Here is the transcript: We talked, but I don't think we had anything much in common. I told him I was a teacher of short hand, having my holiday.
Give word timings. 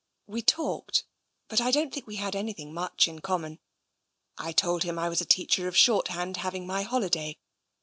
We 0.25 0.41
talked, 0.41 1.03
but 1.47 1.61
I 1.61 1.69
don't 1.69 1.93
think 1.93 2.07
we 2.07 2.15
had 2.15 2.35
anything 2.35 2.73
much 2.73 3.07
in 3.07 3.19
common. 3.21 3.59
I 4.35 4.51
told 4.51 4.81
him 4.81 4.97
I 4.97 5.09
was 5.09 5.21
a 5.21 5.25
teacher 5.25 5.67
of 5.67 5.77
short 5.77 6.07
hand, 6.07 6.37
having 6.37 6.65
my 6.65 6.81
holiday. 6.81 7.37